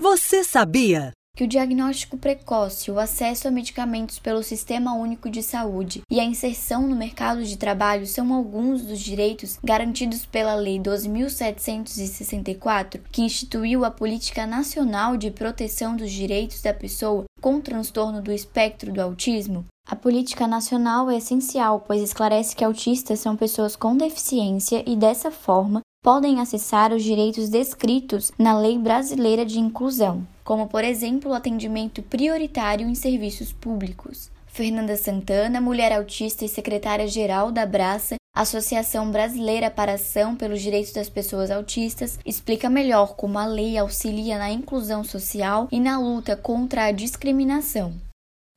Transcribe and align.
Você 0.00 0.42
sabia? 0.42 1.12
que 1.36 1.44
o 1.44 1.48
diagnóstico 1.48 2.16
precoce, 2.18 2.90
o 2.90 2.98
acesso 2.98 3.46
a 3.48 3.50
medicamentos 3.50 4.18
pelo 4.18 4.42
Sistema 4.42 4.94
Único 4.94 5.30
de 5.30 5.42
Saúde 5.42 6.02
e 6.10 6.20
a 6.20 6.24
inserção 6.24 6.86
no 6.86 6.94
mercado 6.94 7.42
de 7.44 7.56
trabalho 7.56 8.06
são 8.06 8.34
alguns 8.34 8.82
dos 8.82 8.98
direitos 8.98 9.58
garantidos 9.64 10.26
pela 10.26 10.54
Lei 10.54 10.78
12.764, 10.78 13.00
que 13.10 13.22
instituiu 13.22 13.86
a 13.86 13.90
Política 13.90 14.46
Nacional 14.46 15.16
de 15.16 15.30
Proteção 15.30 15.96
dos 15.96 16.10
Direitos 16.10 16.60
da 16.60 16.74
Pessoa 16.74 17.24
com 17.40 17.58
transtorno 17.60 18.20
do 18.20 18.32
espectro 18.32 18.92
do 18.92 19.00
autismo? 19.00 19.64
A 19.88 19.96
política 19.96 20.46
nacional 20.46 21.10
é 21.10 21.16
essencial, 21.16 21.82
pois 21.86 22.02
esclarece 22.02 22.54
que 22.54 22.64
autistas 22.64 23.18
são 23.18 23.34
pessoas 23.34 23.76
com 23.76 23.96
deficiência 23.96 24.84
e, 24.86 24.94
dessa 24.94 25.30
forma, 25.30 25.80
podem 26.02 26.40
acessar 26.40 26.94
os 26.94 27.02
direitos 27.02 27.50
descritos 27.50 28.32
na 28.38 28.58
Lei 28.58 28.78
Brasileira 28.78 29.44
de 29.44 29.58
Inclusão, 29.58 30.26
como, 30.42 30.66
por 30.66 30.82
exemplo, 30.82 31.30
o 31.30 31.34
atendimento 31.34 32.02
prioritário 32.02 32.88
em 32.88 32.94
serviços 32.94 33.52
públicos. 33.52 34.30
Fernanda 34.46 34.96
Santana, 34.96 35.60
mulher 35.60 35.92
autista 35.92 36.44
e 36.44 36.48
secretária-geral 36.48 37.52
da 37.52 37.62
Abraça, 37.62 38.16
Associação 38.34 39.10
Brasileira 39.10 39.70
para 39.70 39.94
Ação 39.94 40.34
pelos 40.34 40.62
Direitos 40.62 40.92
das 40.92 41.10
Pessoas 41.10 41.50
Autistas, 41.50 42.18
explica 42.24 42.70
melhor 42.70 43.14
como 43.14 43.38
a 43.38 43.44
lei 43.44 43.76
auxilia 43.76 44.38
na 44.38 44.50
inclusão 44.50 45.04
social 45.04 45.68
e 45.70 45.78
na 45.78 45.98
luta 45.98 46.34
contra 46.34 46.86
a 46.86 46.92
discriminação. 46.92 47.92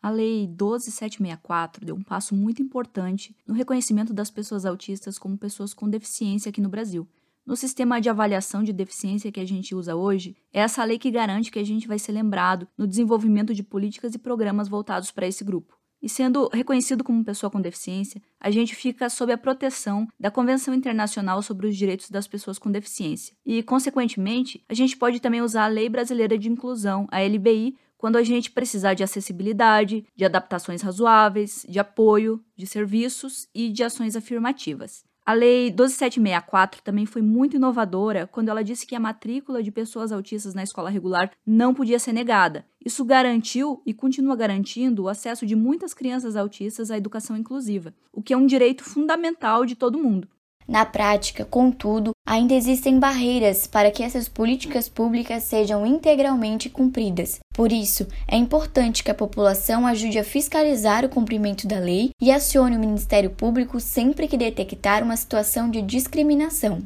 A 0.00 0.10
Lei 0.10 0.46
12764 0.46 1.86
deu 1.86 1.96
um 1.96 2.02
passo 2.02 2.34
muito 2.34 2.60
importante 2.60 3.34
no 3.46 3.54
reconhecimento 3.54 4.12
das 4.12 4.30
pessoas 4.30 4.66
autistas 4.66 5.18
como 5.18 5.38
pessoas 5.38 5.72
com 5.72 5.88
deficiência 5.88 6.50
aqui 6.50 6.60
no 6.60 6.68
Brasil. 6.68 7.08
No 7.46 7.56
sistema 7.56 8.00
de 8.00 8.08
avaliação 8.08 8.62
de 8.62 8.72
deficiência 8.72 9.30
que 9.30 9.38
a 9.38 9.44
gente 9.44 9.74
usa 9.74 9.94
hoje, 9.94 10.34
é 10.50 10.60
essa 10.60 10.82
lei 10.82 10.98
que 10.98 11.10
garante 11.10 11.50
que 11.50 11.58
a 11.58 11.64
gente 11.64 11.86
vai 11.86 11.98
ser 11.98 12.12
lembrado 12.12 12.66
no 12.76 12.86
desenvolvimento 12.86 13.52
de 13.52 13.62
políticas 13.62 14.14
e 14.14 14.18
programas 14.18 14.66
voltados 14.66 15.10
para 15.10 15.26
esse 15.26 15.44
grupo. 15.44 15.76
E 16.00 16.08
sendo 16.08 16.48
reconhecido 16.48 17.04
como 17.04 17.24
pessoa 17.24 17.50
com 17.50 17.60
deficiência, 17.60 18.20
a 18.40 18.50
gente 18.50 18.74
fica 18.74 19.10
sob 19.10 19.30
a 19.30 19.38
proteção 19.38 20.06
da 20.18 20.30
Convenção 20.30 20.72
Internacional 20.72 21.42
sobre 21.42 21.66
os 21.66 21.76
Direitos 21.76 22.08
das 22.08 22.26
Pessoas 22.26 22.58
com 22.58 22.70
Deficiência. 22.70 23.36
E, 23.44 23.62
consequentemente, 23.62 24.64
a 24.66 24.74
gente 24.74 24.96
pode 24.96 25.20
também 25.20 25.42
usar 25.42 25.64
a 25.64 25.68
Lei 25.68 25.88
Brasileira 25.88 26.38
de 26.38 26.48
Inclusão, 26.48 27.06
a 27.10 27.22
LBI, 27.22 27.76
quando 27.98 28.16
a 28.16 28.22
gente 28.22 28.50
precisar 28.50 28.94
de 28.94 29.02
acessibilidade, 29.02 30.06
de 30.14 30.24
adaptações 30.24 30.82
razoáveis, 30.82 31.64
de 31.68 31.78
apoio, 31.78 32.42
de 32.56 32.66
serviços 32.66 33.48
e 33.54 33.70
de 33.70 33.82
ações 33.82 34.16
afirmativas. 34.16 35.04
A 35.26 35.32
Lei 35.32 35.70
12764 35.70 36.82
também 36.82 37.06
foi 37.06 37.22
muito 37.22 37.56
inovadora 37.56 38.28
quando 38.30 38.50
ela 38.50 38.62
disse 38.62 38.86
que 38.86 38.94
a 38.94 39.00
matrícula 39.00 39.62
de 39.62 39.70
pessoas 39.70 40.12
autistas 40.12 40.52
na 40.52 40.62
escola 40.62 40.90
regular 40.90 41.30
não 41.46 41.72
podia 41.72 41.98
ser 41.98 42.12
negada. 42.12 42.66
Isso 42.84 43.02
garantiu 43.06 43.80
e 43.86 43.94
continua 43.94 44.36
garantindo 44.36 45.04
o 45.04 45.08
acesso 45.08 45.46
de 45.46 45.56
muitas 45.56 45.94
crianças 45.94 46.36
autistas 46.36 46.90
à 46.90 46.98
educação 46.98 47.38
inclusiva, 47.38 47.94
o 48.12 48.22
que 48.22 48.34
é 48.34 48.36
um 48.36 48.44
direito 48.44 48.84
fundamental 48.84 49.64
de 49.64 49.74
todo 49.74 49.98
mundo. 49.98 50.28
Na 50.68 50.84
prática, 50.84 51.44
contudo, 51.44 52.12
ainda 52.26 52.52
existem 52.52 52.98
barreiras 52.98 53.66
para 53.66 53.90
que 53.90 54.02
essas 54.02 54.28
políticas 54.28 54.90
públicas 54.90 55.42
sejam 55.42 55.86
integralmente 55.86 56.68
cumpridas. 56.68 57.40
Por 57.54 57.70
isso, 57.70 58.08
é 58.26 58.36
importante 58.36 59.04
que 59.04 59.12
a 59.12 59.14
população 59.14 59.86
ajude 59.86 60.18
a 60.18 60.24
fiscalizar 60.24 61.04
o 61.04 61.08
cumprimento 61.08 61.68
da 61.68 61.78
lei 61.78 62.10
e 62.20 62.32
acione 62.32 62.76
o 62.76 62.80
Ministério 62.80 63.30
Público 63.30 63.78
sempre 63.78 64.26
que 64.26 64.36
detectar 64.36 65.04
uma 65.04 65.16
situação 65.16 65.70
de 65.70 65.80
discriminação. 65.80 66.84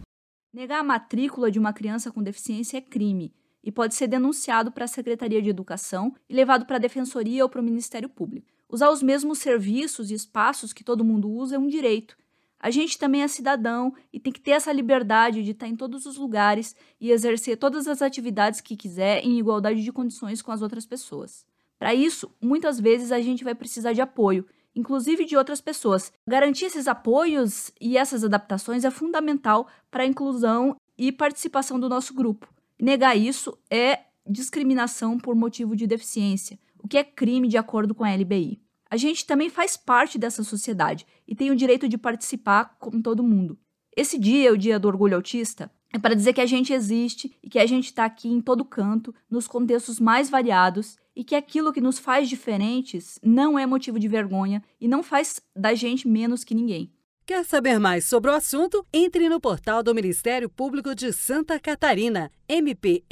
Negar 0.52 0.80
a 0.80 0.84
matrícula 0.84 1.50
de 1.50 1.58
uma 1.58 1.72
criança 1.72 2.12
com 2.12 2.22
deficiência 2.22 2.76
é 2.76 2.82
crime 2.82 3.32
e 3.64 3.72
pode 3.72 3.94
ser 3.94 4.08
denunciado 4.08 4.70
para 4.70 4.84
a 4.84 4.88
Secretaria 4.88 5.40
de 5.40 5.48
Educação 5.48 6.14
e 6.28 6.34
levado 6.34 6.66
para 6.66 6.76
a 6.76 6.80
Defensoria 6.80 7.42
ou 7.44 7.48
para 7.48 7.62
o 7.62 7.64
Ministério 7.64 8.08
Público. 8.10 8.46
Usar 8.68 8.90
os 8.90 9.02
mesmos 9.02 9.38
serviços 9.38 10.10
e 10.10 10.14
espaços 10.14 10.74
que 10.74 10.84
todo 10.84 11.02
mundo 11.02 11.30
usa 11.30 11.56
é 11.56 11.58
um 11.58 11.66
direito 11.66 12.14
a 12.60 12.70
gente 12.70 12.98
também 12.98 13.22
é 13.22 13.28
cidadão 13.28 13.94
e 14.12 14.18
tem 14.18 14.32
que 14.32 14.40
ter 14.40 14.52
essa 14.52 14.72
liberdade 14.72 15.42
de 15.42 15.52
estar 15.52 15.68
em 15.68 15.76
todos 15.76 16.06
os 16.06 16.16
lugares 16.16 16.74
e 17.00 17.10
exercer 17.10 17.56
todas 17.56 17.86
as 17.86 18.02
atividades 18.02 18.60
que 18.60 18.76
quiser 18.76 19.24
em 19.24 19.38
igualdade 19.38 19.82
de 19.82 19.92
condições 19.92 20.42
com 20.42 20.50
as 20.50 20.60
outras 20.60 20.84
pessoas. 20.84 21.46
Para 21.78 21.94
isso, 21.94 22.30
muitas 22.42 22.80
vezes 22.80 23.12
a 23.12 23.20
gente 23.20 23.44
vai 23.44 23.54
precisar 23.54 23.92
de 23.92 24.00
apoio, 24.00 24.44
inclusive 24.74 25.24
de 25.24 25.36
outras 25.36 25.60
pessoas. 25.60 26.12
Garantir 26.26 26.64
esses 26.64 26.88
apoios 26.88 27.70
e 27.80 27.96
essas 27.96 28.24
adaptações 28.24 28.84
é 28.84 28.90
fundamental 28.90 29.68
para 29.90 30.02
a 30.02 30.06
inclusão 30.06 30.76
e 30.96 31.12
participação 31.12 31.78
do 31.78 31.88
nosso 31.88 32.12
grupo. 32.12 32.52
Negar 32.80 33.16
isso 33.16 33.56
é 33.70 34.00
discriminação 34.26 35.16
por 35.16 35.34
motivo 35.34 35.76
de 35.76 35.86
deficiência, 35.86 36.58
o 36.82 36.88
que 36.88 36.98
é 36.98 37.04
crime 37.04 37.46
de 37.48 37.56
acordo 37.56 37.94
com 37.94 38.04
a 38.04 38.14
LBI. 38.14 38.60
A 38.90 38.96
gente 38.96 39.26
também 39.26 39.50
faz 39.50 39.76
parte 39.76 40.18
dessa 40.18 40.42
sociedade 40.42 41.06
e 41.26 41.34
tem 41.34 41.50
o 41.50 41.56
direito 41.56 41.88
de 41.88 41.98
participar 41.98 42.76
com 42.78 43.02
todo 43.02 43.22
mundo. 43.22 43.58
Esse 43.94 44.18
dia, 44.18 44.52
o 44.52 44.56
Dia 44.56 44.78
do 44.78 44.88
Orgulho 44.88 45.16
Autista, 45.16 45.70
é 45.92 45.98
para 45.98 46.14
dizer 46.14 46.32
que 46.32 46.40
a 46.40 46.46
gente 46.46 46.72
existe 46.72 47.36
e 47.42 47.48
que 47.48 47.58
a 47.58 47.66
gente 47.66 47.86
está 47.86 48.04
aqui 48.04 48.28
em 48.28 48.40
todo 48.40 48.64
canto, 48.64 49.14
nos 49.30 49.48
contextos 49.48 49.98
mais 49.98 50.30
variados 50.30 50.96
e 51.16 51.24
que 51.24 51.34
aquilo 51.34 51.72
que 51.72 51.80
nos 51.80 51.98
faz 51.98 52.28
diferentes 52.28 53.18
não 53.22 53.58
é 53.58 53.66
motivo 53.66 53.98
de 53.98 54.06
vergonha 54.08 54.62
e 54.80 54.86
não 54.86 55.02
faz 55.02 55.40
da 55.56 55.74
gente 55.74 56.06
menos 56.06 56.44
que 56.44 56.54
ninguém. 56.54 56.92
Quer 57.26 57.44
saber 57.44 57.78
mais 57.78 58.06
sobre 58.06 58.30
o 58.30 58.34
assunto? 58.34 58.86
Entre 58.90 59.28
no 59.28 59.38
portal 59.38 59.82
do 59.82 59.94
Ministério 59.94 60.48
Público 60.48 60.94
de 60.94 61.12
Santa 61.12 61.60
Catarina, 61.60 62.30
mpsc.mp.br 62.48 63.02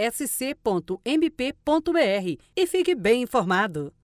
e 2.56 2.66
fique 2.66 2.94
bem 2.94 3.22
informado. 3.22 3.93